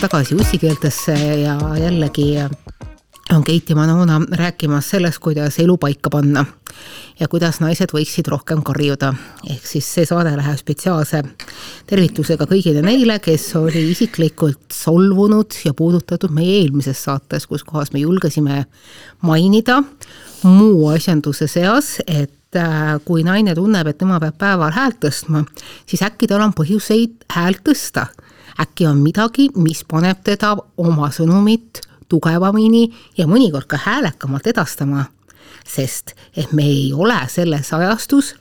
[0.00, 2.34] tagasi ussikeeltesse ja jällegi
[3.34, 6.44] on Keit ja Manona rääkimas sellest, kuidas elu paika panna
[7.20, 9.14] ja kuidas naised võiksid rohkem karjuda.
[9.50, 11.22] ehk siis see saade läheb spetsiaalse
[11.86, 18.00] tervitusega kõigile neile, kes oli isiklikult solvunud ja puudutatud meie eelmises saates, kus kohas me
[18.00, 18.66] julgesime
[19.22, 19.82] mainida
[20.42, 25.46] muu asjanduse seas, et äh, kui naine tunneb, et tema peab päeval häält tõstma,
[25.86, 28.10] siis äkki tal on põhjuseid häält tõsta.
[28.60, 32.86] Äkki on midagi, mis paneb teda oma sõnumit tugevamini
[33.18, 35.04] ja mõnikord ka häälekamalt edastama.
[35.66, 38.34] sest et me ei ole selles ajastus,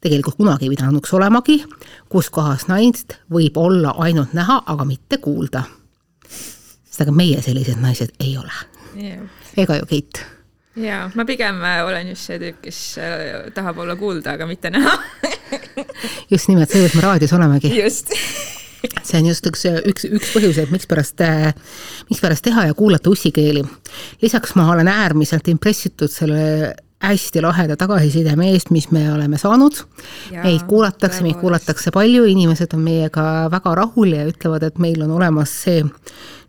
[0.00, 1.64] tegelikult kunagi ei pidanuks olemagi,
[2.08, 5.62] kus kohas naist võib olla ainult näha, aga mitte kuulda.
[6.84, 8.52] sest aga meie sellised naised ei ole
[8.96, 9.26] yeah..
[9.56, 10.24] ega ju Keit
[10.76, 14.70] jaa, ma pigem äh, olen just see tüüp, kes äh, tahab olla kuulda, aga mitte
[14.70, 14.96] näha
[16.30, 17.74] just nimelt, seepärast me raadios olemegi.
[17.82, 18.14] just
[19.02, 21.50] see on just üks, üks, üks põhjuseid, mikspärast, äh,
[22.10, 23.64] mikspärast teha ja kuulata ussikeeli.
[24.22, 29.78] lisaks ma olen äärmiselt impressitud selle hästi laheda tagasisideme eest, mis me oleme saanud.
[30.42, 35.16] meid kuulatakse, meid kuulatakse palju, inimesed on meiega väga rahul ja ütlevad, et meil on
[35.16, 35.80] olemas see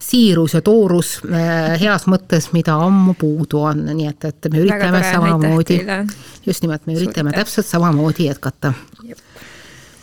[0.01, 5.03] siirus ja toorus äh, heas mõttes, mida ammu puudu on, nii et, et me üritame
[5.07, 5.79] samamoodi,
[6.45, 8.73] just nimelt, me üritame Suur täpselt samamoodi jätkata.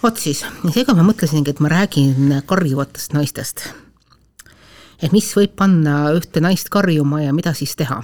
[0.03, 3.69] Vot siis, seega ma mõtlesingi, et ma räägin karjuvatest naistest.
[5.03, 8.03] et mis võib panna ühte naist karjuma ja mida siis teha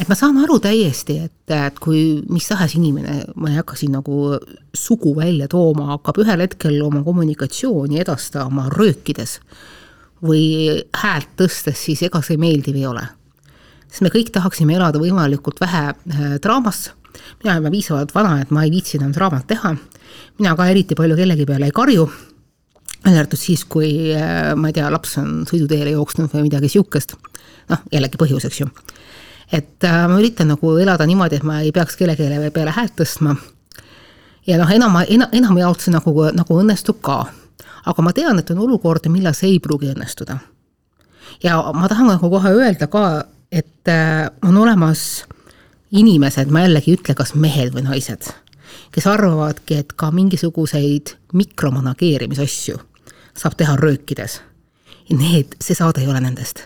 [0.00, 3.92] et ma saan aru täiesti, et, et kui mis tahes inimene, ma ei hakka siin
[3.96, 4.36] nagu
[4.76, 9.38] sugu välja tooma, hakkab ühel hetkel oma kommunikatsiooni edastama röökides
[10.22, 13.04] või häält tõstes, siis ega see meeldiv ei ole.
[13.88, 16.92] sest me kõik tahaksime elada võimalikult vähe äh, draamas,
[17.44, 19.74] mina olen piisavalt vana, et ma ei viitsi enam draamat teha,
[20.38, 22.06] mina ka eriti palju kellegi peale ei karju,
[23.04, 27.16] välja arvatud siis, kui äh, ma ei tea, laps on sõiduteele jooksnud või midagi sihukest,
[27.72, 28.70] noh, jällegi põhjuseks ju
[29.52, 33.36] et äh, ma üritan nagu elada niimoodi, et ma ei peaks kellelegi peale häält tõstma.
[34.46, 37.26] ja noh, enam, enam, enamjaolt see nagu, nagu õnnestub ka.
[37.84, 40.38] aga ma tean, et on olukordi, millal see ei pruugi õnnestuda.
[41.42, 45.24] ja ma tahan nagu kohe öelda ka, et äh, on olemas
[45.92, 48.30] inimesed, ma jällegi ei ütle, kas mehed või naised,
[48.94, 52.80] kes arvavadki, et ka mingisuguseid mikromanageerimisasju
[53.36, 54.40] saab teha röökides.
[55.12, 56.62] Need, see saade ei ole nendest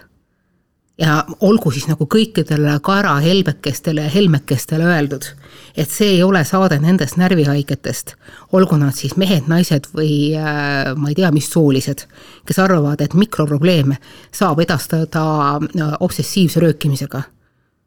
[0.98, 5.28] ja olgu siis nagu kõikidele kaerahelbekestele ja helmekestele öeldud,
[5.76, 8.14] et see ei ole saade nendest närvihaigetest,
[8.56, 12.06] olgu nad siis mehed, naised või äh, ma ei tea, mis soolised,
[12.48, 13.98] kes arvavad, et mikroprobleeme
[14.32, 15.24] saab edastada
[15.56, 17.22] äh, obsessiivse röökimisega.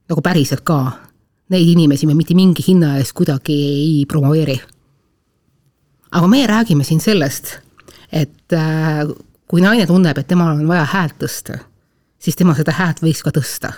[0.09, 1.08] nagu päriselt ka.
[1.49, 4.59] Neid inimesi me mitte mingi hinna eest kuidagi ei promoveeri.
[6.11, 7.59] aga meie räägime siin sellest,
[8.11, 9.05] et äh,
[9.47, 11.59] kui naine tunneb, et temal on vaja häält tõsta
[12.19, 13.71] siis tema seda häält võiks ka tõsta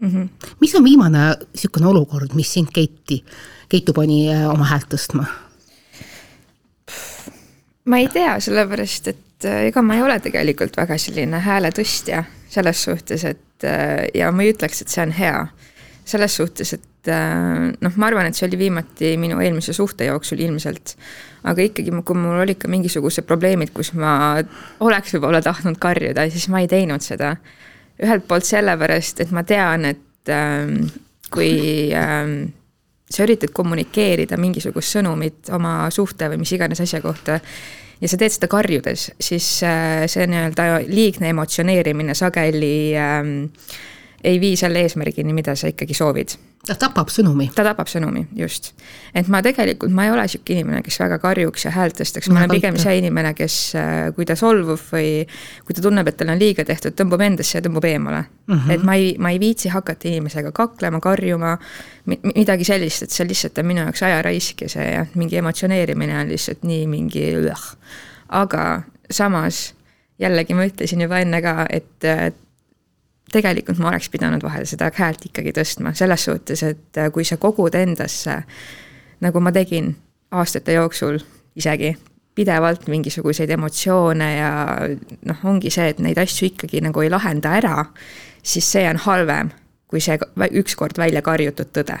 [0.00, 0.10] mm.
[0.10, 0.28] -hmm.
[0.60, 3.24] mis on viimane niisugune olukord, mis sind Keiti,
[3.68, 5.26] Keitu pani äh, oma häält tõstma?
[7.84, 12.82] ma ei tea, sellepärast et äh, ega ma ei ole tegelikult väga selline hääletõstja selles
[12.82, 13.64] suhtes, et
[14.14, 15.46] ja ma ei ütleks, et see on hea.
[16.06, 17.08] Selles suhtes, et
[17.82, 20.96] noh, ma arvan, et see oli viimati minu eelmise suhte jooksul ilmselt
[21.46, 24.36] aga ikkagi, kui mul olid ka mingisugused probleemid, kus ma
[24.84, 27.36] oleks võib-olla tahtnud karjuda, siis ma ei teinud seda.
[27.96, 30.82] ühelt poolt sellepärast, et ma tean, et ähm,
[31.32, 32.34] kui ähm,
[33.08, 38.34] sa üritad kommunikeerida mingisugust sõnumit oma suhte või mis iganes asja kohta ja sa teed
[38.34, 43.32] seda karjudes, siis äh, see nii-öelda liigne emotsioneerimine sageli ähm,
[44.24, 47.46] ei vii selle eesmärgini, mida sa ikkagi soovid ta tapab sõnumi.
[47.54, 48.72] ta tapab sõnumi, just.
[49.14, 52.42] et ma tegelikult, ma ei ole sihuke inimene, kes väga karjuks ja häält tõstaks, ma
[52.42, 55.10] olen pigem see inimene, kes, äh, kui ta solvub või
[55.66, 58.54] kui ta tunneb, et talle on liiga tehtud, tõmbub endasse ja tõmbub eemale mm.
[58.54, 58.74] -hmm.
[58.74, 61.56] et ma ei, ma ei viitsi hakata inimesega kaklema, karjuma,
[62.34, 66.18] midagi sellist, et see lihtsalt on minu jaoks aja raisk ja see jah, mingi emotsioneerimine
[66.18, 67.28] on lihtsalt nii mingi
[68.28, 69.74] aga samas
[70.18, 72.44] jällegi ma ütlesin juba enne ka, et
[73.32, 77.38] tegelikult ma oleks pidanud vahel seda häält ikkagi tõstma, selles suhtes, et äh, kui sa
[77.40, 78.40] kogud endasse,
[79.24, 79.94] nagu ma tegin
[80.36, 81.18] aastate jooksul
[81.56, 81.94] isegi,
[82.36, 84.50] pidevalt mingisuguseid emotsioone ja
[85.24, 87.78] noh, ongi see, et neid asju ikkagi nagu ei lahenda ära,
[88.44, 89.54] siis see on halvem
[89.90, 90.18] kui see
[90.60, 91.98] ükskord välja karjutud tõde.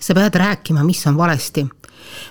[0.00, 1.66] sa pead rääkima, mis on valesti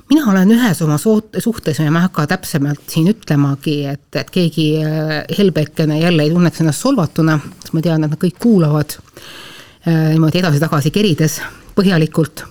[0.10, 4.68] mina olen ühes oma suhtes ja ma ei hakka täpsemalt siin ütlemagi, et, et keegi
[4.82, 10.14] äh, helbekene jälle ei tunneks ennast solvatuna, sest ma tean, et nad kõik kuulavad äh,
[10.14, 11.40] niimoodi edasi-tagasi kerides
[11.78, 12.46] põhjalikult.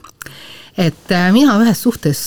[0.76, 2.22] et äh, mina ühes suhtes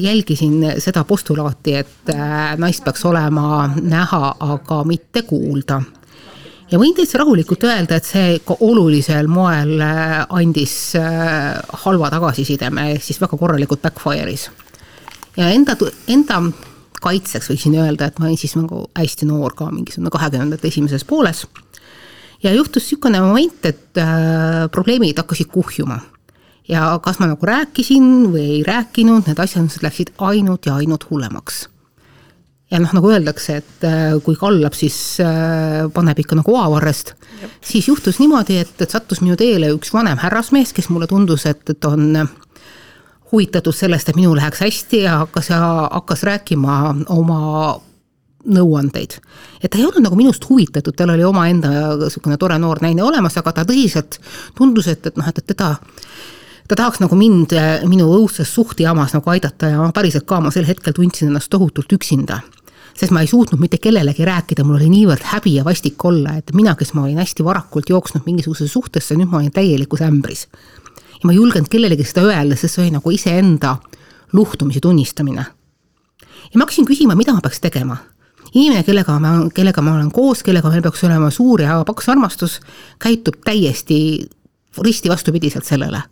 [0.00, 2.14] jälgisin seda postulaati, et
[2.58, 5.82] naist peaks olema näha, aga mitte kuulda
[6.72, 10.76] ja võin täitsa rahulikult öelda, et see ikka olulisel moel andis
[11.84, 14.48] halva tagasisideme, ehk siis väga korralikult backfire'is.
[15.36, 15.76] ja enda,
[16.08, 16.40] enda
[17.02, 21.46] kaitseks võiksin öelda, et ma olin siis nagu hästi noor ka, mingisugune kahekümnendate esimeses pooles.
[22.42, 26.00] ja juhtus niisugune moment, et äh, probleemid hakkasid kuhjuma
[26.68, 31.66] ja kas ma nagu rääkisin või ei rääkinud, need asjandused läksid ainult ja ainult hullemaks.
[32.72, 37.14] Ja noh, nagu öeldakse, et äh, kui kallab, siis äh, paneb ikka nagu oavarrest,
[37.60, 41.62] siis juhtus niimoodi, et, et sattus minu teele üks vanem härrasmees, kes mulle tundus, et,
[41.68, 42.24] et on
[43.32, 46.78] huvitatud sellest, et minul läheks hästi ja hakkas, hakkas rääkima
[47.12, 47.40] oma
[48.42, 49.20] nõuandeid.
[49.62, 53.36] et ta ei olnud nagu minust huvitatud, tal oli omaenda niisugune tore noor naine olemas,
[53.38, 54.18] aga ta tõsiselt
[54.58, 55.76] tundus, et, et noh, et, et teda
[56.68, 57.54] ta tahaks nagu mind
[57.90, 62.40] minu õudses suhtjamas nagu aidata ja päriselt ka ma sel hetkel tundsin ennast tohutult üksinda.
[62.94, 66.52] Sest ma ei suutnud mitte kellelegi rääkida, mul oli niivõrd häbi ja vastik olla, et
[66.54, 70.46] mina, kes ma olin hästi varakult jooksnud mingisugusesse suhtesse, nüüd ma olin täielikus ämbris.
[71.12, 73.76] ja ma ei julgenud kellelegi seda öelda, sest see oli nagu iseenda
[74.32, 75.44] luhtumise tunnistamine.
[76.44, 77.96] ja ma hakkasin küsima, mida ma peaks tegema
[78.54, 82.60] inimene, kellega ma, kellega ma olen koos, kellega meil peaks olema suur ja paks armastus,
[82.98, 84.28] käitub täiesti
[84.78, 86.02] risti vastupidiselt sellele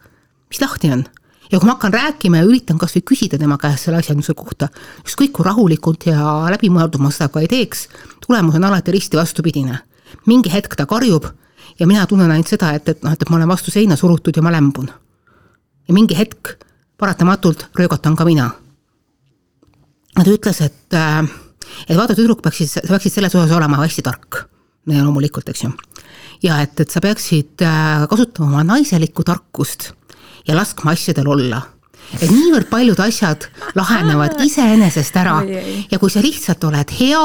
[0.50, 1.04] mis lahti on?
[1.52, 4.68] Ja kui ma hakkan rääkima ja üritan kasvõi küsida tema käest selle asjanduse kohta,
[5.04, 6.22] ükskõik kui rahulikult ja
[6.54, 7.88] läbimõeldud ma seda ka ei teeks,
[8.26, 9.78] tulemus on alati risti vastupidine.
[10.26, 11.26] mingi hetk ta karjub
[11.78, 14.42] ja mina tunnen ainult seda, et, et noh, et ma olen vastu seina surutud ja
[14.42, 14.90] ma lämbun.
[15.88, 16.56] ja mingi hetk
[16.98, 18.50] paratamatult röögatan ka mina.
[20.14, 21.24] ta ütles, et, äh,
[21.88, 24.46] et vaata, tüdruk peaksid, sa peaksid selles osas olema hästi tark.
[24.86, 25.72] loomulikult, eks ju.
[26.42, 29.92] ja et, et sa peaksid äh, kasutama oma naiselikku tarkust
[30.46, 31.62] ja laskma asjadel olla.
[32.18, 33.44] Et niivõrd paljud asjad
[33.78, 35.36] lahenevad iseenesest ära.
[35.92, 37.20] Ja kui sa lihtsalt oled hea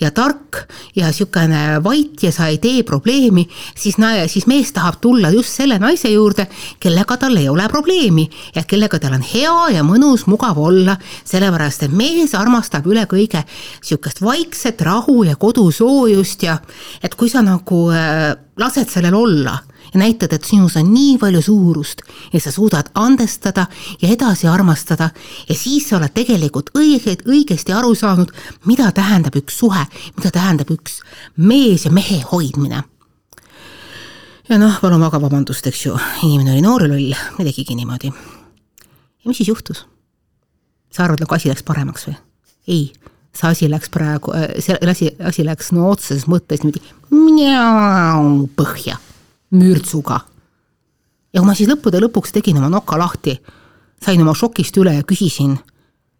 [0.00, 0.62] ja tark
[0.96, 3.44] ja niisugune vait ja sa ei tee probleemi,
[3.76, 3.98] siis,
[4.32, 6.46] siis mees tahab tulla just selle naise juurde,
[6.80, 8.24] kellega tal ei ole probleemi
[8.56, 10.96] ja kellega tal on hea ja mõnus, mugav olla,
[11.28, 16.56] sellepärast et mees armastab üle kõige niisugust vaikset rahu ja kodusoojust ja
[17.04, 19.58] et kui sa nagu äh, lased sellel olla
[19.94, 22.02] ja näitad, et sinus on nii palju suurust
[22.32, 23.66] ja sa suudad andestada
[24.02, 25.10] ja edasi armastada
[25.48, 28.32] ja siis sa oled tegelikult õiget, õigesti aru saanud,
[28.66, 29.84] mida tähendab üks suhe,
[30.16, 31.00] mida tähendab üks
[31.36, 32.82] mees ja mehe hoidmine.
[34.48, 38.12] ja noh, palun väga vabandust, eks ju, inimene oli noor ja loll, ta tegigi niimoodi.
[38.12, 39.86] ja mis siis juhtus?
[40.92, 42.16] sa arvad, nagu asi läks paremaks või?
[42.68, 42.92] ei
[43.32, 46.84] see asi läks praegu, see asi, asi läks no otseses mõttes niimoodi
[48.56, 48.98] põhja
[49.52, 50.20] mürtsuga.
[51.32, 53.36] ja kui ma siis lõppude lõpuks tegin oma noka lahti,
[54.02, 55.56] sain oma šokist üle ja küsisin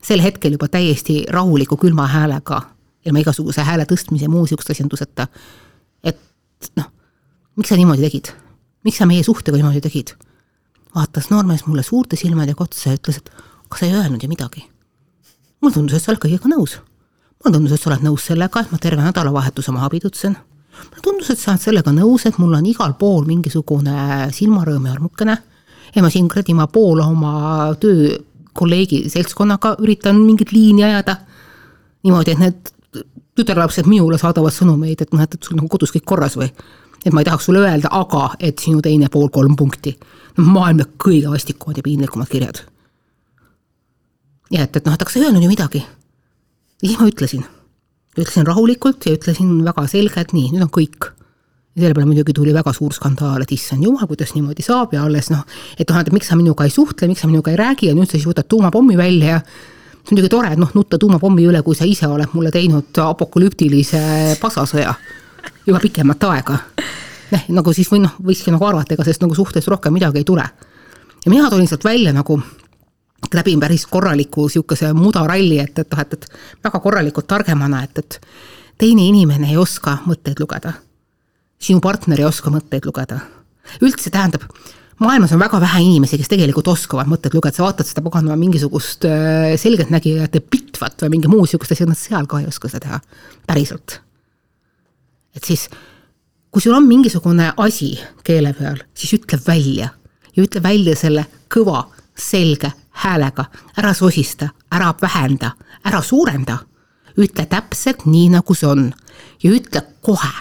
[0.03, 2.61] sel hetkel juba täiesti rahuliku külma häälega,
[3.07, 5.27] ilma igasuguse hääle tõstmise ja muu sihukeste asjanduseta,
[6.05, 6.19] et
[6.77, 6.91] noh,
[7.57, 8.33] miks sa niimoodi tegid?
[8.83, 10.15] miks sa meie suhtega niimoodi tegid?
[10.95, 14.65] vaatas noormees mulle suurte silmadega otsa ja ütles, et aga sa ei öelnud ju midagi.
[15.61, 16.79] mulle tundus, et sa oled kõigega nõus.
[17.41, 20.37] mulle tundus, et sa oled nõus sellega, et ma terve nädalavahetuse maha pidutsen
[20.73, 24.95] mulle tundus, et sa oled sellega nõus, et mul on igal pool mingisugune silmarõõm ja
[24.97, 25.39] armukene
[25.95, 31.17] ja ma siin kuradi ma poole oma töökolleegi seltskonnaga üritan mingit liini ajada.
[32.03, 32.73] niimoodi, et need
[33.39, 36.51] tütarlapsed minule saadavad sõnumeid, et noh, et, et sul nagu kodus kõik korras või.
[37.05, 39.99] et ma ei tahaks sulle öelda, aga et sinu teine pool kolm punkti.
[40.37, 42.65] maailma kõige vastikumad ja piinlikumad kirjad.
[44.51, 45.85] ja et, et noh, et aga sa ei öelnud ju midagi.
[46.83, 47.45] ja siis ma ütlesin
[48.19, 51.11] ütlesin rahulikult ja ütlesin väga selgelt, nii, nüüd on kõik.
[51.73, 55.31] selle peale muidugi tuli väga suur skandaal, et issand jumal, kuidas niimoodi saab ja alles
[55.33, 55.47] noh,
[55.79, 58.11] et noh, et miks sa minuga ei suhtle, miks sa minuga ei räägi ja nüüd
[58.11, 61.63] sa siis võtad tuumapommi välja ja see on muidugi tore, et noh, nutta tuumapommi üle,
[61.65, 64.93] kui sa ise oled mulle teinud apokalüptilise pasasõja
[65.67, 66.59] juba pikemat aega.
[67.33, 70.29] noh, nagu siis või noh, võikski nagu arvata, ega sellest nagu suhtest rohkem midagi ei
[70.29, 70.45] tule.
[71.25, 72.37] ja mina tulin sealt välja nagu
[73.35, 78.21] läbin päris korraliku niisuguse mudaralli, et, et noh, et, et väga korralikult targemana, et, et
[78.79, 80.73] teine inimene ei oska mõtteid lugeda.
[81.63, 83.21] sinu partner ei oska mõtteid lugeda.
[83.81, 84.43] üldse tähendab,
[84.99, 89.07] maailmas on väga vähe inimesi, kes tegelikult oskavad mõtteid lugeda, sa vaatad seda paganama mingisugust
[89.09, 93.01] äh, selgeltnägijate pitvat või mingi muu niisugust asja, nad seal ka ei oska seda teha,
[93.47, 94.01] päriselt.
[95.37, 95.69] et siis,
[96.51, 99.93] kui sul on mingisugune asi keele peal, siis ütle välja
[100.37, 101.87] ja ütle välja selle kõva,
[102.19, 103.45] selge häälega,
[103.77, 105.53] ära sosista, ära vähenda,
[105.85, 106.59] ära suurenda.
[107.19, 108.87] ütle täpselt nii, nagu see on
[109.43, 110.33] ja ütle kohe.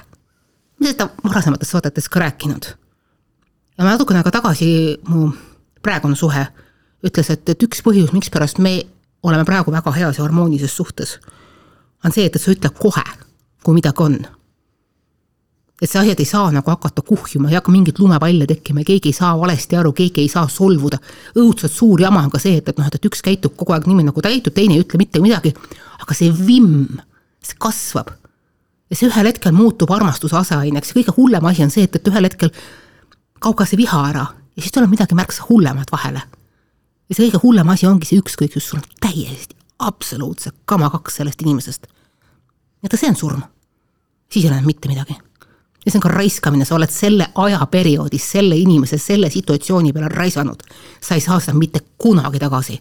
[0.80, 2.66] ma olen seda varasemates saadetes ka rääkinud.
[3.78, 5.32] ja natukene aega tagasi mu
[5.82, 6.48] praegune suhe
[7.04, 8.84] ütles, et, et üks põhjus, mikspärast me
[9.24, 11.20] oleme praegu väga heas ja harmoonilises suhtes,
[12.06, 13.04] on see, et, et sa ütled kohe,
[13.64, 14.20] kui midagi on
[15.82, 19.18] et see asjad ei saa nagu hakata kuhjuma, ei hakka mingit lumepalle tekkima, keegi ei
[19.18, 21.00] saa valesti aru, keegi ei saa solvuda.
[21.36, 24.12] õudselt suur jama on ka see, et, et noh, et üks käitub kogu aeg niimoodi
[24.12, 25.54] nagu käitub, teine ei ütle mitte midagi.
[26.02, 27.00] aga see vimm,
[27.42, 28.12] see kasvab.
[28.90, 32.12] ja see ühel hetkel muutub armastuse aseaineks ja kõige hullem asi on see, et, et
[32.14, 32.54] ühel hetkel
[33.40, 36.22] kaob ka see viha ära ja siis tuleb midagi märksa hullemat vahele.
[37.10, 41.42] ja see kõige hullem asi ongi see ükskõiksus, sul on täiesti absoluutselt kama kaks sellest
[41.42, 41.90] inimesest.
[42.84, 43.44] ja ta, see on surm.
[44.30, 45.18] siis ei ole mitte midagi
[45.90, 50.62] see on ka raiskamine, sa oled selle ajaperioodis selle inimese selle situatsiooni peale raisanud.
[51.02, 52.80] sa ei saa seda mitte kunagi tagasi.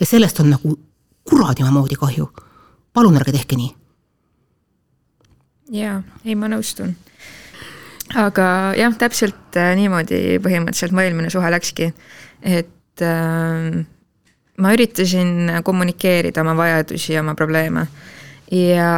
[0.00, 0.78] ja sellest on nagu
[1.24, 2.32] kuradima moodi kahju.
[2.92, 3.74] palun ärge tehke nii.
[5.72, 6.94] jaa, ei ma nõustun.
[8.14, 11.92] aga jah, täpselt äh, niimoodi põhimõtteliselt mu eelmine suhe läkski,
[12.42, 13.84] et äh,
[14.58, 17.86] ma üritasin kommunikeerida oma vajadusi ja oma probleeme
[18.50, 18.90] ja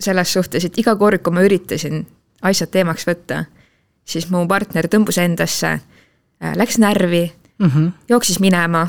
[0.00, 2.04] selles suhtes, et iga kord, kui ma üritasin
[2.46, 3.44] asjad teemaks võtta,
[4.06, 5.76] siis mu partner tõmbus endasse,
[6.42, 7.24] äh, läks närvi
[7.58, 7.92] mm, -hmm.
[8.08, 8.86] jooksis minema.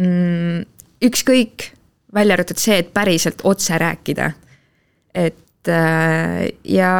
[0.00, 0.64] Mm,
[1.04, 1.72] ükskõik,
[2.14, 4.32] välja arvatud see, et päriselt otse rääkida.
[5.14, 6.92] et äh, ja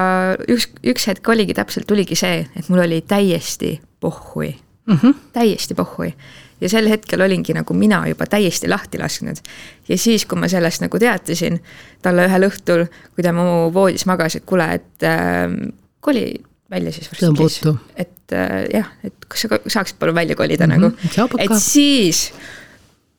[0.49, 5.15] üks, üks hetk oligi täpselt, tuligi see, et mul oli täiesti pohhui mm, -hmm.
[5.33, 6.15] täiesti pohhui
[6.63, 9.43] ja sel hetkel olingi nagu mina juba täiesti lahti lasknud.
[9.89, 11.59] ja siis, kui ma sellest nagu teatasin
[12.03, 15.51] talle ühel õhtul, kui ta mu voodis magas, et kuule, et äh,
[16.01, 16.27] koli
[16.73, 17.77] välja siis varsti.
[17.97, 21.17] et äh, jah, et kas sa saaksid palun välja kolida mm -hmm.
[21.17, 22.33] nagu, et siis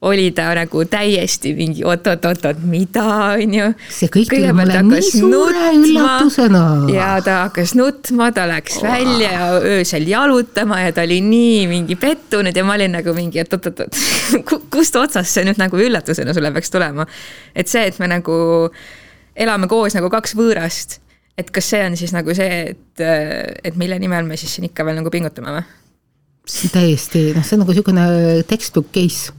[0.03, 3.03] oli ta nagu täiesti mingi oot-oot-oot-oot, mida,
[3.37, 3.67] on ju.
[3.87, 6.63] see kõik tuli mulle nii suure üllatusena.
[6.91, 8.87] ja ta hakkas nutma, ta läks oh.
[8.87, 13.39] välja ja öösel jalutama ja ta oli nii mingi pettunud ja ma olin nagu mingi,
[13.43, 14.01] et oot-oot-oot,
[14.73, 17.07] kust otsast see nüüd nagu üllatusena sulle peaks tulema.
[17.55, 18.35] et see, et me nagu
[19.39, 20.99] elame koos nagu kaks võõrast,
[21.39, 23.05] et kas see on siis nagu see, et,
[23.63, 25.63] et mille nimel me siis siin ikka veel nagu pingutame või?
[26.43, 28.03] Täiesti, noh, see on nagu niisugune
[28.47, 29.31] textbook case.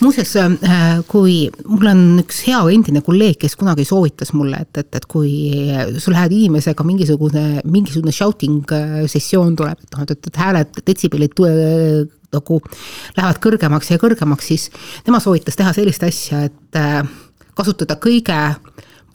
[0.00, 4.90] muuseas, äh, kui mul on üks hea endine kolleeg, kes kunagi soovitas mulle, et, et,
[4.94, 5.32] et kui
[5.98, 11.34] sul lähed inimesega mingisugune, mingisugune shouting äh, sessioon tuleb, et noh, et, et hääled, detsibellid
[12.36, 12.60] nagu
[13.16, 14.68] lähevad kõrgemaks ja kõrgemaks, siis
[15.06, 17.00] tema soovitas teha sellist asja, et äh,
[17.58, 18.38] kasutada kõige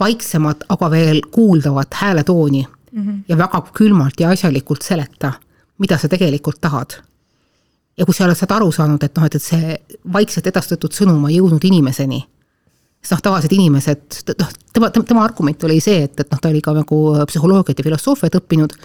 [0.01, 3.23] vaiksemat, aga veel kuuldavat hääletooni mm -hmm.
[3.29, 5.31] ja väga külmalt ja asjalikult seleta,
[5.79, 6.99] mida sa tegelikult tahad
[7.97, 9.75] ja kui sa oled sealt aru saanud, et noh, et, et see
[10.13, 12.21] vaikselt edastatud sõnum on jõudnud inimeseni,
[13.01, 16.61] siis noh, tavalised inimesed, noh, tema, tema argument oli see, et, et noh, ta oli
[16.63, 18.75] ka nagu psühholoogiat ja filosoofiat õppinud,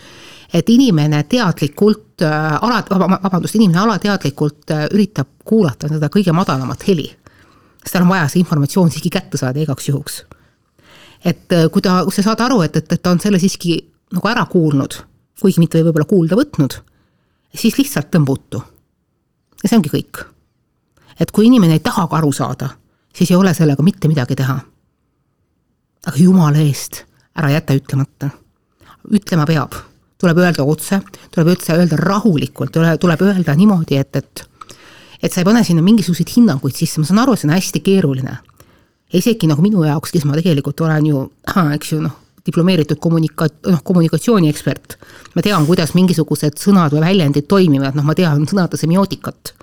[0.56, 7.08] et inimene teadlikult äh,, ala, vabandust, inimene alateadlikult äh, üritab kuulata seda kõige madalamat heli.
[7.82, 10.22] sest tal on vaja see informatsioon siiski kätte saada igaks juhuks.
[11.24, 13.78] et äh, kui ta, kui sa saad aru, et, et, et ta on selle siiski
[14.14, 15.02] nagu ära kuulnud,
[15.42, 16.78] kuigi mitte võib-olla kuulda võtnud,
[17.54, 18.62] siis lihtsalt tõmba uttu
[19.62, 20.24] ja see ongi kõik.
[21.20, 22.68] et kui inimene ei tahagi aru saada,
[23.14, 24.58] siis ei ole sellega mitte midagi teha.
[26.06, 27.04] aga jumala eest,
[27.36, 28.30] ära jäta ütlemata.
[29.12, 29.74] ütlema peab,
[30.18, 34.48] tuleb öelda otse, tuleb üldse öelda rahulikult, tuleb öelda niimoodi, et, et
[35.22, 38.36] et sa ei pane sinna mingisuguseid hinnanguid sisse, ma saan aru, see on hästi keeruline.
[39.16, 41.20] isegi nagu minu jaoks, kes ma tegelikult olen ju,
[41.76, 42.14] eks ju noh,
[42.46, 44.96] diplomeeritud kommunika-, noh, kommunikatsiooniekspert.
[45.34, 49.54] ma tean, kuidas mingisugused sõnad või väljendid toimivad, noh, ma tean sõnade semiootikat,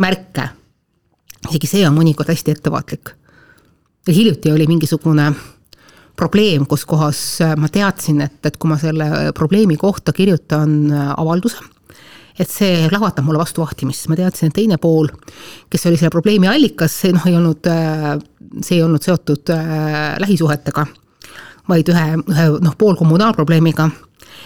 [0.00, 0.50] märke.
[1.48, 3.14] isegi see on mõnikord hästi ettevaatlik.
[4.06, 5.32] ja hiljuti oli mingisugune
[6.16, 11.62] probleem, kus kohas ma teadsin, et, et kui ma selle probleemi kohta kirjutan avalduse,
[12.40, 15.08] et see lahvatab mulle vastu vahtimist, ma teadsin, et teine pool,
[15.70, 17.70] kes oli selle probleemi allikas, see noh, ei olnud,
[18.60, 20.86] see ei olnud seotud äh, lähisuhetega
[21.70, 23.90] vaid ühe, ühe noh, poolkommunaalprobleemiga.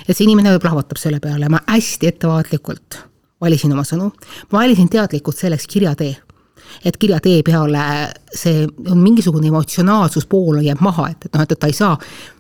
[0.09, 3.01] et see inimene plahvatab selle peale, ma hästi ettevaatlikult
[3.41, 4.11] valisin oma sõnu,
[4.53, 6.15] ma valisin teadlikult selleks kirjatee
[6.85, 7.83] et kirjatee peale
[8.35, 11.95] see on mingisugune emotsionaalsus pool jääb maha, et, et noh, et, et ta ei saa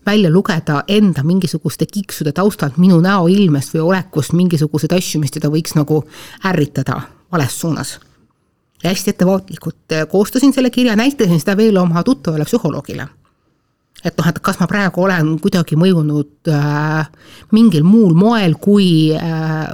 [0.07, 5.76] välja lugeda enda mingisuguste kiksude taustalt minu näoilmest või olekust mingisuguseid asju, mis teda võiks
[5.79, 6.03] nagu
[6.50, 7.00] ärritada
[7.33, 7.99] vales suunas.
[8.83, 13.09] ja hästi ettevaatlikult koostasin selle kirja, näitasin seda veel oma tuttavale psühholoogile
[14.04, 17.08] et noh, et kas ma praegu olen kuidagi mõjunud äh,
[17.56, 19.73] mingil muul moel kui äh,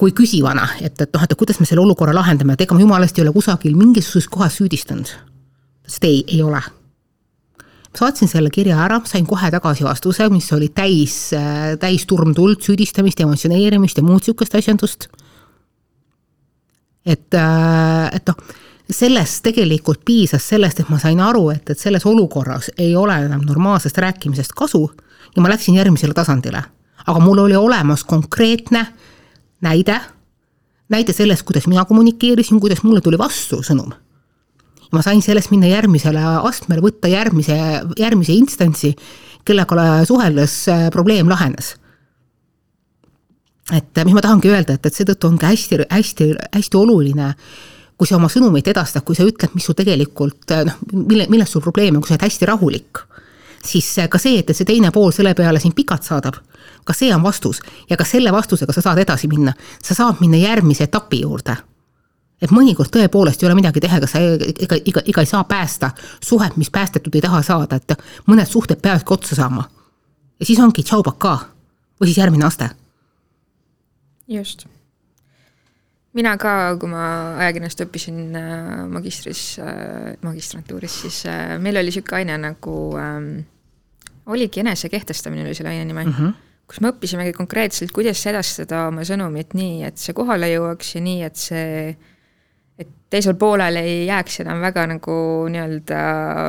[0.00, 3.18] kui küsivana, et, et noh, et kuidas me selle olukorra lahendame, et ega ma jumalast
[3.18, 5.10] ei ole kusagil mingisuguses kohas süüdistanud.
[5.90, 6.62] sest ei, ei ole.
[7.98, 13.20] saatsin selle kirja ära, sain kohe tagasi vastuse, mis oli täis, äh, täis turmtuld, süüdistamist,
[13.20, 15.08] emotsioneerimist ja muud sihukest asjandust.
[17.04, 18.40] et, äh, et noh,
[18.90, 23.42] sellest tegelikult piisas sellest, et ma sain aru, et, et selles olukorras ei ole enam
[23.46, 24.82] normaalsest rääkimisest kasu
[25.36, 26.62] ja ma läksin järgmisele tasandile.
[27.06, 28.86] aga mul oli olemas konkreetne
[29.60, 30.00] näide,
[30.88, 33.92] näide sellest, kuidas mina kommunikeerisin, kuidas mulle tuli vastu sõnum.
[34.92, 37.56] ma sain sellest minna järgmisele astmele, võtta järgmise,
[37.98, 38.96] järgmise instantsi,
[39.44, 41.76] kellega suheldes äh, probleem lahenes
[43.72, 47.34] et mis ma tahangi öelda, et, et seetõttu ongi hästi, hästi, hästi oluline
[48.00, 51.60] kui sa oma sõnumeid edastad, kui sa ütled, mis sul tegelikult noh, mille, milles sul
[51.60, 53.02] probleem on, kui sa oled hästi rahulik,
[53.60, 56.38] siis ka see, et see teine pool selle peale sind pikalt saadab,
[56.88, 57.60] ka see on vastus.
[57.90, 59.52] Ja ka selle vastusega sa saad edasi minna,
[59.84, 61.58] sa saad minna järgmise etapi juurde.
[62.40, 65.92] Et mõnikord tõepoolest ei ole midagi teha, ega sa ega, ega, ega ei saa päästa
[66.24, 68.00] suhet, mis päästetud ei taha saada, et
[68.32, 69.68] mõned suhted peavadki otsa saama.
[70.40, 71.36] ja siis ongi tšau, pakaa
[72.00, 72.70] või siis järgmine aste.
[74.28, 74.64] Just.
[76.18, 77.04] Mina ka, kui ma
[77.38, 83.32] ajakirjandust õppisin äh, magistris, äh, magistrantuuris, siis äh, meil oli niisugune aine nagu ähm,,
[84.30, 86.14] oligi enesekehtestamine oli selle aine nimi mm.
[86.18, 86.38] -hmm
[86.70, 91.24] kus me õppisimegi konkreetselt, kuidas edastada oma sõnumit nii, et see kohale jõuaks ja nii,
[91.26, 91.88] et see,
[92.78, 95.16] et teisel poolel ei jääks enam väga nagu
[95.50, 96.02] nii-öelda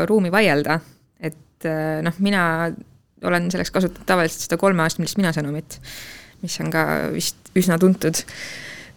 [0.05, 0.77] ruumi vaielda.
[1.17, 1.65] et
[2.05, 2.43] noh, mina
[3.25, 5.79] olen selleks kasutanud tavaliselt seda kolmeastmelist mina-sõnumit
[6.41, 8.21] mis on ka vist üsna tuntud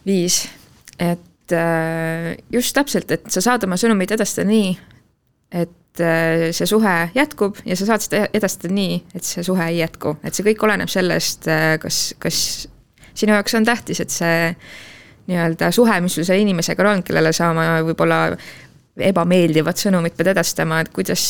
[0.07, 0.45] viis,
[0.99, 4.75] et äh, just täpselt, et sa saad oma sõnumeid edastada nii,
[5.55, 9.81] et äh, see suhe jätkub ja sa saad seda edastada nii, et see suhe ei
[9.83, 12.41] jätku, et see kõik oleneb sellest, äh, kas, kas
[13.15, 14.53] sinu jaoks on tähtis, et see
[15.29, 18.19] nii-öelda suhe, mis sul selle inimesega on, kellele sa oma võib-olla
[19.03, 21.25] ebameeldivat sõnumit pead edastama, et kuidas,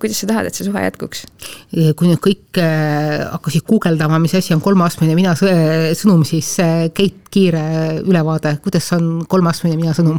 [0.00, 1.24] kuidas sa tahad, et see suhe jätkuks?
[1.70, 7.28] kui nüüd kõik äh, hakkasid guugeldama, mis asi on kolmeastmeline mina sõnum, siis äh, Keit,
[7.30, 7.66] kiire
[8.02, 10.18] ülevaade, kuidas on kolmeastmeline mina sõnum?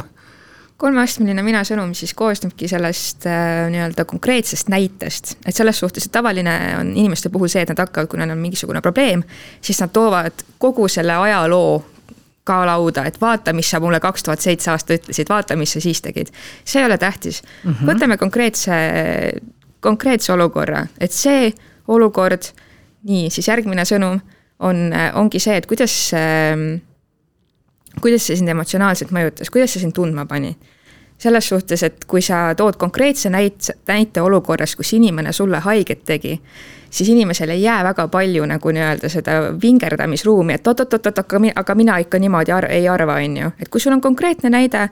[0.78, 6.54] kolmeastmeline mina sõnum siis koosnebki sellest äh, nii-öelda konkreetsest näitest, et selles suhtes, et tavaline
[6.78, 9.26] on inimeste puhul see, et nad hakkavad, kui neil on mingisugune probleem,
[9.60, 11.97] siis nad toovad kogu selle ajaloo
[12.48, 15.82] ka lauda, et vaata, mis sa mulle kaks tuhat seitse aasta ütlesid, vaata, mis sa
[15.84, 16.32] siis tegid.
[16.64, 17.72] see ei ole tähtis mm.
[17.72, 17.90] -hmm.
[17.92, 18.72] võtame konkreetse,
[19.80, 21.52] konkreetse olukorra, et see
[21.88, 22.50] olukord,
[23.08, 24.20] nii, siis järgmine sõnum
[24.58, 25.94] on, ongi see, et kuidas,
[28.00, 30.56] kuidas see sind emotsionaalselt mõjutas, kuidas see sind tundma pani
[31.18, 36.36] selles suhtes, et kui sa tood konkreetse näite, näite olukorras, kus inimene sulle haiget tegi,
[36.90, 41.22] siis inimesel ei jää väga palju nagu nii-öelda seda vingerdamisruumi, et oot-oot-oot,
[41.56, 43.50] aga, mina ikka niimoodi ar ei arva, on ju.
[43.60, 44.88] et kui sul on konkreetne näide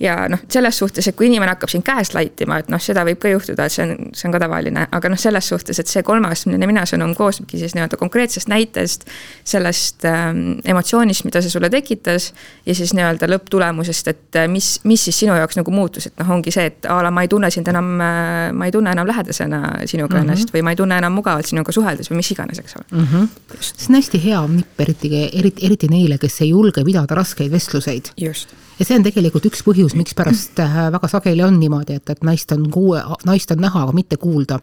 [0.00, 3.18] ja noh, selles suhtes, et kui inimene hakkab sind käest laitima, et noh, seda võib
[3.22, 6.04] ka juhtuda, et see on, see on ka tavaline, aga noh, selles suhtes, et see
[6.06, 9.08] kolmeastmeline mina-sõnum koosnebki siis nii-öelda konkreetsest näitest,
[9.48, 12.32] sellest ähm, emotsioonist, mida see sulle tekitas.
[12.66, 16.30] ja siis nii-öelda lõpptulemusest, et äh, mis, mis siis sinu jaoks nagu muutus, et noh,
[16.38, 19.08] ongi see, et a la ma ei tunne sind enam, äh, ma ei tunne enam
[19.08, 20.30] lähedasena sinuga mm -hmm.
[20.30, 23.06] ennast või ma ei tunne enam mugavalt sinuga suheldes või mis iganes, eks ole mm.
[23.12, 23.28] -hmm.
[23.60, 28.12] see on hästi hea nipp, eriti, eriti, eriti neile, kes ei julge pidada raskeid vestluseid.
[28.16, 32.22] just ja see on tegelikult üks põhjus, mikspärast äh, väga sageli on niimoodi, et, et
[32.26, 34.60] naist on kuue, naist on näha, aga mitte kuulda.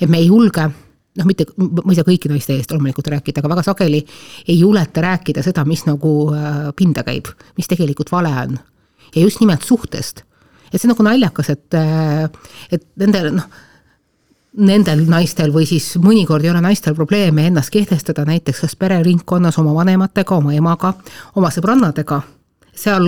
[0.00, 0.64] et me ei julge
[1.18, 4.00] noh, mitte, ma ei saa kõiki naiste eest loomulikult rääkida, aga väga sageli
[4.46, 8.58] ei juleta rääkida seda, mis nagu äh, pinda käib, mis tegelikult vale on.
[9.14, 10.24] ja just nimelt suhtest.
[10.72, 12.30] et see on nagu naljakas, et, äh,
[12.70, 13.50] et nendel noh,
[14.50, 19.74] nendel naistel või siis mõnikord ei ole naistel probleeme ennast kehtestada näiteks kas pereringkonnas oma
[19.76, 20.94] vanematega, oma emaga,
[21.38, 22.22] oma sõbrannadega
[22.80, 23.06] seal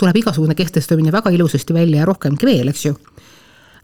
[0.00, 2.96] tuleb igasugune kehtestamine väga ilusasti välja ja rohkemgi veel, eks ju.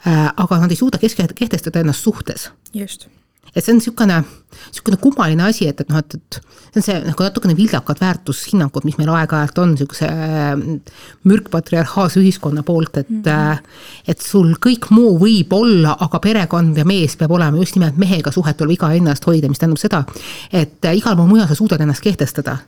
[0.06, 2.50] Äh, aga nad ei suuda kesk-, kehtestada ennast suhtes.
[2.74, 3.09] just
[3.54, 4.16] et see on niisugune,
[4.70, 8.87] niisugune kummaline asi, et, et noh, et, et see on see nagu natukene vildakad väärtushinnangud,
[8.87, 10.50] mis meil aeg-ajalt on niisuguse äh,
[11.28, 13.62] mürkpatriarhaalse ühiskonna poolt, et mm -hmm.
[14.09, 18.30] et sul kõik muu võib olla, aga perekond ja mees peab olema just nimelt mehega
[18.30, 20.04] suhetul iga ennast hoida, mis tähendab seda,
[20.52, 22.59] et igal pool mujal sa suudad ennast kehtestada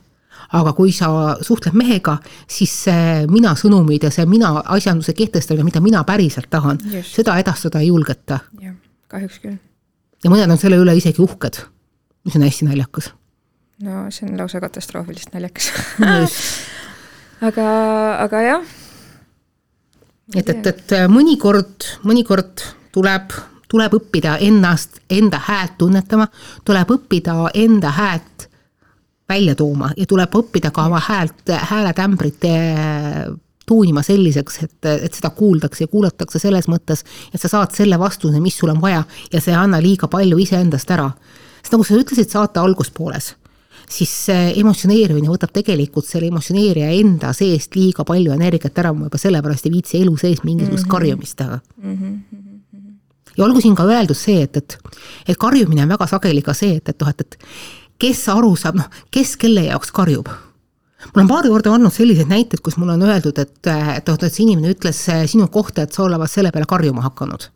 [0.53, 1.09] aga kui sa
[1.41, 2.17] suhtled mehega,
[2.49, 7.81] siis see mina sõnumid ja see mina asjanduse kehtestamine, mida mina päriselt tahan, seda edastada
[7.81, 8.39] ei julgeta.
[8.61, 8.75] jah,
[9.11, 9.57] kahjuks küll.
[10.23, 11.63] ja mõned on selle üle isegi uhked,
[12.27, 13.11] mis on hästi naljakas.
[13.83, 15.71] no see on lausa katastroofiliselt naljakas
[17.49, 17.67] aga,
[18.27, 18.69] aga jah.
[20.35, 23.33] et, et, et mõnikord, mõnikord tuleb
[23.73, 26.27] tuleb õppida ennast, enda häält tunnetama,
[26.65, 28.32] tuleb õppida enda häält
[29.29, 32.45] välja tooma ja tuleb õppida ka oma häält, hääletämbrit
[33.65, 38.41] tuunima selliseks, et, et seda kuuldakse ja kuulatakse selles mõttes, et sa saad selle vastuse,
[38.43, 41.09] mis sul on vaja ja see ei anna liiga palju iseendast ära.
[41.61, 43.33] sest nagu sa ütlesid saate alguspooles,
[43.89, 49.21] siis see emotsioneerimine võtab tegelikult selle emotsioneerija enda seest liiga palju energiat ära, ma juba
[49.21, 50.91] sellepärast ei viitsi elu sees mingisugust mm -hmm.
[50.97, 51.97] karjumist teha mm.
[51.97, 52.95] -hmm.
[53.37, 54.77] ja olgu siin ka öeldud see, et, et,
[55.27, 57.37] et karjumine on väga sageli ka see, et, et noh, et, et
[58.03, 60.29] kes aru saab, noh, kes kelle jaoks karjub.
[61.13, 64.29] Mul on paar korda olnud selliseid näiteid, kus mulle on öeldud, et, et, et, et
[64.29, 67.49] see inimene ütles sinu kohta, et sa olevat selle peale karjuma hakanud.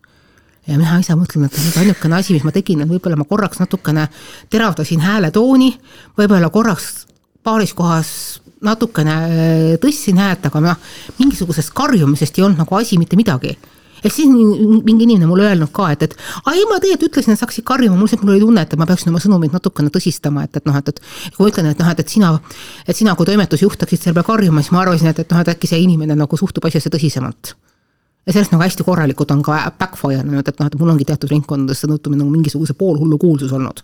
[0.67, 3.61] Ja mina ise mõtlen, et see ainukene asi, mis ma tegin, et võib-olla ma korraks
[3.61, 4.09] natukene
[4.51, 5.69] teravdasin hääletooni,
[6.19, 7.05] võib-olla korraks
[7.47, 8.09] paaris kohas
[8.67, 13.55] natukene äh, tõstsin häält, aga noh, mingisugusest karjumisest ei olnud nagu asi mitte midagi
[14.07, 17.41] ehk siis mingi inimene mulle öelnud ka, et, et aa ei, ma tegelikult ütlesin, et
[17.41, 20.47] sa hakkasid karjuma, mul lihtsalt, mul oli tunne, et ma peaksin oma sõnumit natukene tõsistama,
[20.47, 21.01] et, et noh, et, et
[21.35, 22.33] kui ma ütlen, et noh, et, et sina,
[22.87, 25.55] et sina kui toimetusjuht hakkasid selle peale karjuma, siis ma arvasin, et, et noh, et
[25.55, 27.57] äkki see inimene nagu suhtub asjasse tõsisemalt
[28.27, 31.31] ja sellest nagu hästi korralikult on ka backfire inud, et noh, et mul ongi teatud
[31.31, 33.83] ringkondades seetõttu nagu mingisuguse poolhullu kuulsus olnud.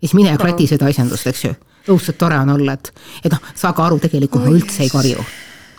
[0.00, 1.54] ja siis mine ja klati seda asjandust, eks ju.
[1.92, 2.92] õudselt tore on olla, et,
[3.24, 5.24] et noh, saage aru, tegelikult ma üldse ei karju.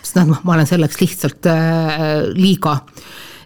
[0.04, 2.04] sest noh, ma olen selleks lihtsalt äh,
[2.38, 2.78] liiga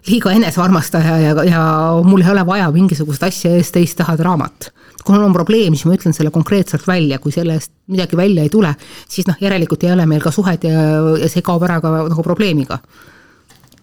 [0.08, 1.62] liiga enesearmastaja ja, ja
[2.04, 4.72] mul ei ole vaja mingisugust asja eest teist taha draamat.
[5.04, 8.42] kui mul on probleem, siis ma ütlen selle konkreetselt välja, kui selle eest midagi välja
[8.44, 8.74] ei tule,
[9.08, 10.88] siis noh, järelikult ei ole meil ka suhet ja,
[11.22, 12.82] ja see kaob ära ka nagu probleemiga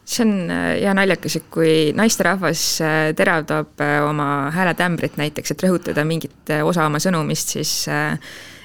[0.05, 5.65] see on äh, hea naljakas, et kui naisterahvas äh, teravdab äh, oma hääletämbrit näiteks, et
[5.65, 7.73] rõhutada mingit osa oma sõnumist, siis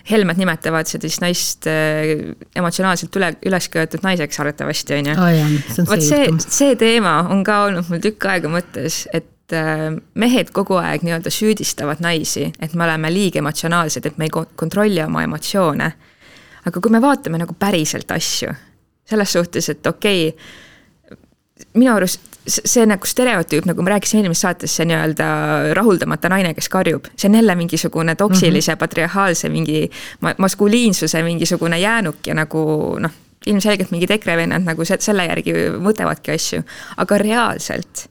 [0.08, 5.84] Helmed nimetavad seda siis naist emotsionaalselt üle, üles köetud naiseks arvatavasti, on ju.
[5.90, 9.28] vot see, see teema on ka olnud mul tükk aega mõttes, et
[10.14, 15.02] mehed kogu aeg nii-öelda süüdistavad naisi, et me oleme liiga emotsionaalsed, et me ei kontrolli
[15.04, 15.92] oma emotsioone.
[16.66, 18.52] aga kui me vaatame nagu päriselt asju,
[19.08, 20.50] selles suhtes, et okei okay,,
[21.74, 25.30] minu arust see nagu stereotüüp, nagu ma rääkisin eelmises saates, see nii-öelda
[25.76, 28.78] rahuldamata naine, kes karjub, see on jälle mingisugune toksilise mm -hmm.
[28.78, 29.90] patriarhaalse mingi
[30.38, 33.10] maskuliinsuse mingisugune jäänuk ja nagu noh,
[33.46, 36.62] ilmselgelt mingid EKRE vennad nagu selle järgi mõtlevadki asju,
[36.96, 38.08] aga reaalselt,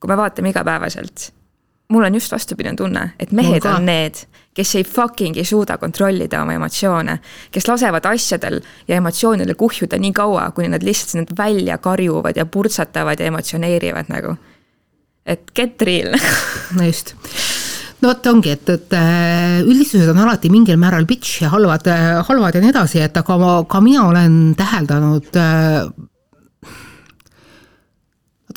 [0.00, 1.30] kui me vaatame igapäevaselt,
[1.88, 6.40] mul on just vastupidine tunne, et mehed on need kes ei fucking ei suuda kontrollida
[6.42, 7.18] oma emotsioone,
[7.52, 12.46] kes lasevad asjadel ja emotsioonidel kuhjuda nii kaua, kuni nad lihtsalt need välja karjuvad ja
[12.46, 14.36] purtsatavad ja emotsioneerivad nagu.
[15.26, 16.14] et get real.
[16.78, 17.16] No just.
[18.00, 22.20] No vot ongi, et, et äh, üldistused on alati mingil määral bitch ja halvad, äh,
[22.28, 25.88] halvad ja nii edasi, et aga ma, ka mina olen täheldanud äh,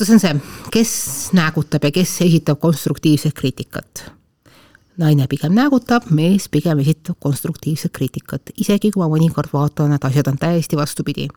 [0.08, 0.40] see on see,
[0.72, 0.94] kes
[1.38, 4.08] näägutab ja kes esitab konstruktiivset kriitikat
[5.00, 10.28] naine pigem näägutab, mees pigem esitab konstruktiivset kriitikat, isegi kui ma mõnikord vaatan, et asjad
[10.32, 11.28] on täiesti vastupidi.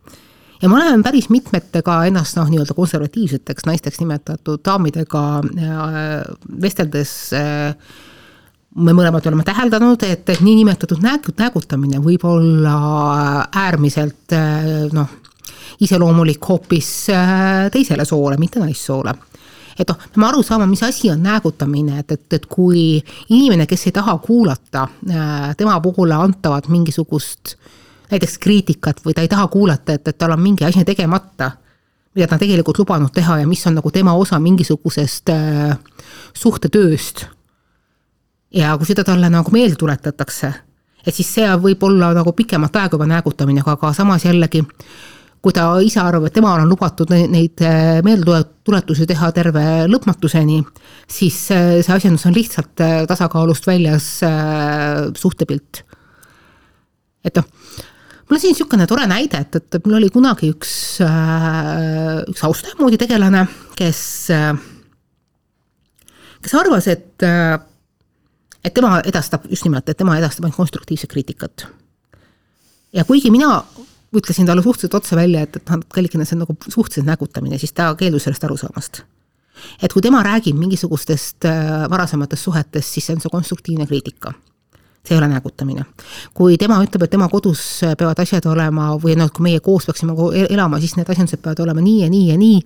[0.62, 5.76] ja ma olen päris mitmetega ennast noh, nii-öelda konservatiivseteks naisteks nimetatud daamidega äh,
[6.62, 7.74] vesteldes äh,
[8.74, 12.76] me mõlemad oleme täheldanud, et, et niinimetatud nääg-, näägutamine võib olla
[13.64, 15.18] äärmiselt äh, noh,
[15.80, 16.90] iseloomulik hoopis
[17.72, 19.14] teisele soole, mitte naissoole
[19.78, 23.00] et noh, peame aru saama, mis asi on näägutamine, et, et, et kui
[23.32, 27.56] inimene, kes ei taha kuulata äh, tema poole antavat mingisugust
[28.12, 31.52] näiteks kriitikat või ta ei taha kuulata, et, et tal on mingi asi tegemata,
[32.14, 35.78] mida ta on tegelikult lubanud teha ja mis on nagu tema osa mingisugusest äh,
[36.34, 37.26] suhtetööst.
[38.54, 40.52] ja kui seda talle nagu meelde tuletatakse,
[41.06, 44.66] et siis see võib olla nagu pikemat aega juba näägutamine, aga, aga samas jällegi
[45.42, 50.60] kui ta ise arvab, et temal on lubatud neid äh, meeldetuletusi teha terve lõpmatuseni,
[51.10, 54.06] siis äh, see asjandus on lihtsalt äh, tasakaalust väljas
[55.18, 55.82] suhtepilt.
[57.26, 57.48] et noh,
[58.28, 62.98] mul on siin niisugune tore näide, et, et mul oli kunagi üks, üks austaja moodi
[63.02, 63.44] tegelane,
[63.78, 64.00] kes,
[66.42, 67.26] kes arvas, et,
[68.62, 71.66] et tema edastab, just nimelt, et tema edastab ainult konstruktiivset kriitikat.
[72.94, 73.56] ja kuigi mina
[74.12, 77.72] ütlesin talle suhteliselt otse välja, et, et noh, kallikene, see on nagu suhteliselt nägutamine, siis
[77.76, 79.02] ta keeldus sellest aru saamast.
[79.82, 84.32] et kui tema räägib mingisugustest äh, varasematest suhetest, siis see on see konstruktiivne kriitika
[85.02, 85.84] see ei ole näägutamine.
[86.34, 87.60] kui tema ütleb, et tema kodus
[87.98, 91.82] peavad asjad olema või noh, kui meie koos peaksime elama, siis need asjandused peavad olema
[91.82, 92.60] nii ja nii ja nii.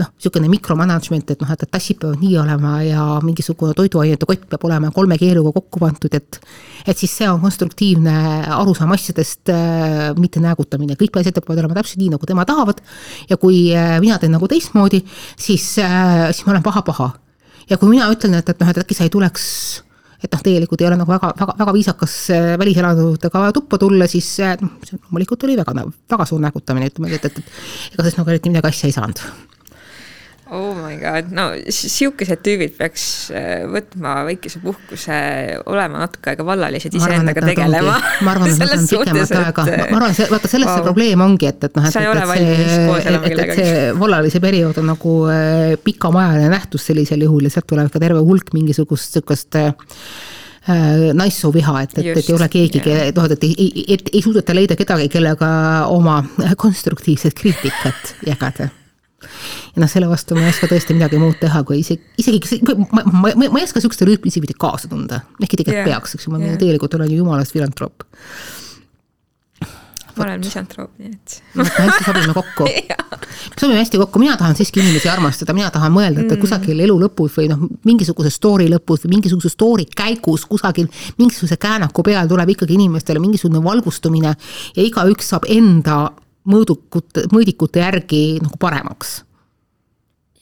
[0.00, 4.64] noh, niisugune mikromanagement, et noh, et tassid peavad nii olema ja mingisugune toiduainete kott peab
[4.64, 6.40] olema kolme keeluga kokku pandud, et.
[6.86, 8.16] et siis see on konstruktiivne
[8.56, 12.80] arusaam asjadest, äh, mitte näägutamine, kõik asjad peavad olema täpselt nii, nagu tema tahavad.
[13.28, 15.04] ja kui äh, mina teen nagu teistmoodi,
[15.36, 17.12] siis, äh, siis ma olen paha-paha.
[17.68, 19.84] ja kui mina ütlen, et, et noh, et äkki sa ei tuleks
[20.24, 24.28] et noh, tegelikult ei ole nagu väga, väga, väga viisakas äh, väliselanutega tuppa tulla, siis
[24.44, 28.32] äh, noh, see loomulikult oli väga, väga suur nägutamine, ütleme, et, et ega sellest nagu
[28.32, 29.24] eriti midagi asja ei saanud
[30.52, 35.16] oh my god, no sihukesed tüübid peaks äh, võtma väikese puhkuse,
[35.72, 37.96] olema natuke aega vallalised, iseendaga tegelema.
[38.26, 40.76] ma arvan, et nad on pikemat aega, ma arvan, see, vaata selles wow.
[40.76, 44.88] see probleem ongi, et, et noh, et, et, see, et, et see vallalise periood on
[44.92, 49.72] nagu äh, pikamajaline nähtus sellisel juhul ja sealt tuleb ka terve hulk mingisugust sihukest äh,
[51.16, 52.84] naissuviha, et, et, et ei ole keegi,
[53.16, 55.50] noh, et ei, ei, et ei suudeta leida kedagi, kellega
[55.92, 56.20] oma
[56.60, 58.72] konstruktiivset kriitikat jagada
[59.74, 63.04] ja noh, selle vastu ma ei oska tõesti midagi muud teha, kui isegi, isegi ma,
[63.04, 65.94] ma, ma, ma ei oska sihukeste rüütmisipidi kaasa tunda, ehkki tegelikult yeah.
[65.94, 66.58] peaks, eks ju, ma yeah.
[66.60, 68.06] tegelikult olen ju jumalast filantroop.
[70.14, 71.40] ma olen misantroop, nii et.
[71.58, 72.68] me hästi sobime kokku
[73.50, 76.40] me sobime hästi kokku, mina tahan siiski inimesi armastada, mina tahan mõelda, et mm.
[76.42, 80.86] kusagil elu lõpus või noh, mingisuguse story lõpus või mingisuguse story käigus kusagil
[81.18, 84.34] mingisuguse käänaku peal tuleb ikkagi inimestele mingisugune valgustumine
[84.76, 86.04] ja igaüks saab enda
[86.50, 89.22] mõõdukute, mõõdikute järgi nagu paremaks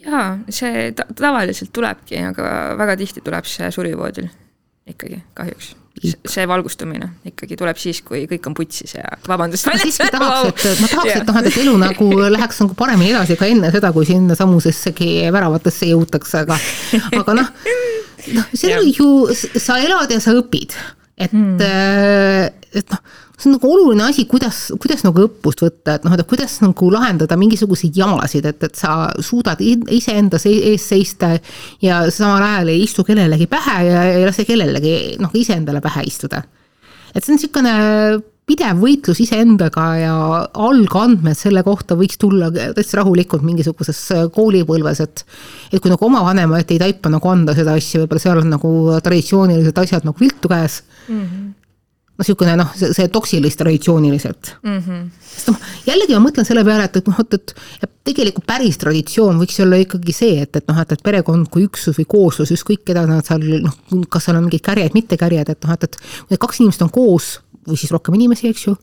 [0.07, 2.49] jaa, see ta tavaliselt tulebki, aga
[2.81, 4.29] väga tihti tuleb see surivoodil
[4.89, 5.75] ikkagi kahjuks.
[6.27, 9.69] see valgustumine ikkagi tuleb siis, kui kõik on putsis ja vabandust.
[9.69, 13.37] ma siiski tahaks, et ma tahaks, et noh, et elu nagu läheks nagu paremini edasi
[13.39, 16.59] ka enne seda, kui sinna samusessegi väravatesse jõutakse, aga,
[17.21, 17.53] aga noh,
[18.39, 20.75] noh, see on ju, sa elad ja sa õpid,
[21.21, 23.01] et hmm., et noh
[23.43, 26.89] see on nagu oluline asi, kuidas, kuidas nagu õppust võtta, et noh, et kuidas nagu
[26.93, 31.33] lahendada mingisuguseid jamasid, et, et sa suudad iseenda ees seista
[31.83, 36.43] ja samal ajal ei istu kellelegi pähe ja ei lase kellelegi noh, iseendale pähe istuda.
[37.15, 37.73] et see on niisugune
[38.47, 40.15] pidev võitlus iseendaga ja
[40.67, 44.01] algandmed selle kohta võiks tulla täitsa rahulikult mingisuguses
[44.35, 45.25] koolipõlves, et
[45.73, 48.55] et kui nagu oma vanema ette ei taipa nagu anda seda asja, võib-olla seal on
[48.57, 51.19] nagu traditsioonilised asjad nagu viltu käes mm.
[51.19, 51.51] -hmm
[52.13, 54.79] no niisugune noh, see, see toksilis traditsiooniliselt mm.
[54.79, 55.07] -hmm.
[55.25, 59.41] sest noh, jällegi ma mõtlen selle peale, et, et noh, et, et tegelikult päris traditsioon
[59.41, 62.85] võiks olla ikkagi see, et, et noh, et, et perekond kui üksus või kooslus, ükskõik
[62.91, 63.81] keda nad seal noh,
[64.13, 66.85] kas seal on mingid kärjed, mitte kärjed, et noh, et, et kui need kaks inimest
[66.85, 67.35] on koos
[67.67, 68.77] või siis rohkem inimesi, eks ju,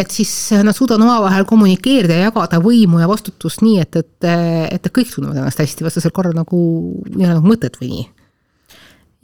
[0.00, 0.32] et siis
[0.64, 4.28] nad suudavad omavahel kommunikeerida ja jagada võimu ja vastutust nii, et, et,
[4.78, 6.58] et kõik tunnevad ennast hästi, vastasel korral nagu
[7.12, 8.06] ei ole nagu mõtet või nii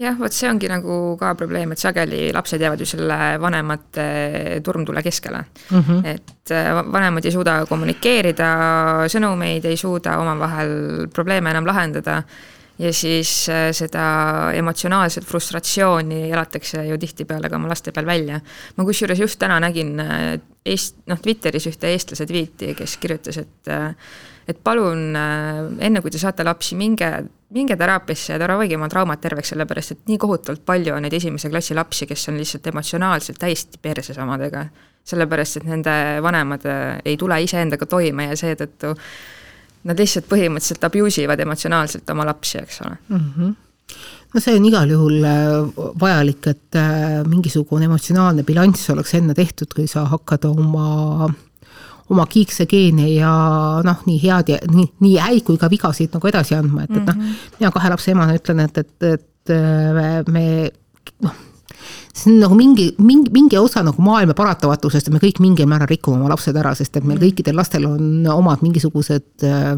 [0.00, 4.06] jah, vot see ongi nagu ka probleem, et sageli lapsed jäävad ju selle vanemate
[4.64, 5.80] turmtule keskele mm.
[5.80, 6.06] -hmm.
[6.06, 8.48] et äh, vanemad ei suuda kommunikeerida,
[9.12, 12.22] sõnumeid ei suuda omavahel probleeme enam lahendada
[12.80, 14.04] ja siis äh, seda
[14.56, 18.40] emotsionaalset frustratsiooni elatakse ju tihtipeale ka oma laste peal välja.
[18.76, 23.70] ma kusjuures just täna nägin äh, Eest-, noh Twitteris ühte eestlase tweet'i, kes kirjutas, et
[24.50, 27.08] et palun enne, kui te saate lapsi, minge
[27.50, 31.50] minge teraapiasse ja ravige oma traumad terveks, sellepärast et nii kohutavalt palju on neid esimese
[31.50, 34.66] klassi lapsi, kes on lihtsalt emotsionaalselt täiesti perses omadega.
[35.10, 38.92] sellepärast, et nende vanemad äh, ei tule iseendaga toime ja seetõttu
[39.88, 43.26] nad lihtsalt põhimõtteliselt abuse ivad emotsionaalselt oma lapsi, eks ole mm.
[43.36, 43.58] -hmm
[44.34, 49.72] no see on igal juhul äh, vajalik, et äh, mingisugune emotsionaalne bilanss oleks enne tehtud,
[49.74, 51.26] kui sa hakkad oma
[52.10, 53.32] oma kiikse geene ja
[53.86, 57.06] noh, nii head ja nii, nii häid kui ka vigasid nagu edasi andma, et, et
[57.06, 57.36] noh, mhm.
[57.60, 60.46] mina kahe lapse emana ütlen, et, et, et äh, me
[61.26, 61.38] noh,
[62.14, 65.90] see on nagu mingi, mingi, mingi osa nagu maailma paratamatusest, et me kõik mingil määral
[65.90, 67.26] rikume oma lapsed ära, sest et meil mhm.
[67.28, 69.74] kõikidel lastel on omad mingisugused äh,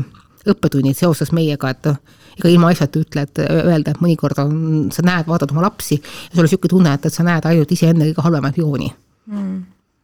[0.49, 2.01] õppetunnid seoses meiega, et noh,
[2.38, 4.57] ega ilma asjata ütle, et öelda, et mõnikord on,
[4.95, 7.77] sa näed, vaatad oma lapsi ja sul on niisugune tunne, et, et sa näed ainult
[7.77, 8.90] iseenda kõige halvemat jooni
[9.29, 9.61] mm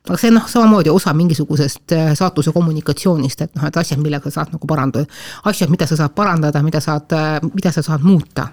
[0.09, 4.31] aga see on noh, samamoodi osa mingisugusest äh, saatuse kommunikatsioonist, et noh, et asjad, millega
[4.31, 5.05] sa saad nagu parandada,
[5.51, 8.49] asjad, mida sa saad parandada, mida saad, äh, mida sa saad muuta.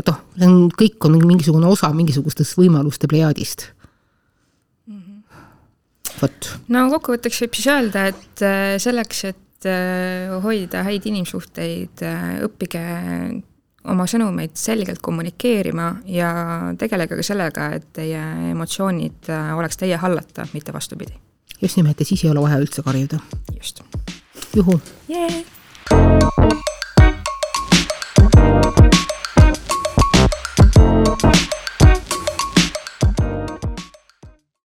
[0.00, 3.68] Et noh, see on, kõik on mingisugune osa mingisugustest võimaluste plejaadist
[6.22, 6.50] vot.
[6.72, 9.46] no kokkuvõtteks võib siis öelda, et äh, selleks, et
[10.40, 12.00] hoida häid inimsuhteid,
[12.46, 12.80] õppige
[13.88, 16.30] oma sõnumeid selgelt kommunikeerima ja
[16.78, 18.20] tegelege ka sellega, et teie
[18.52, 21.14] emotsioonid äh, oleks teie hallata, mitte vastupidi.
[21.60, 23.20] just nimelt ja siis ei ole vaja üldse karjuda.
[23.56, 23.82] just.
[24.56, 26.69] juhu yeah..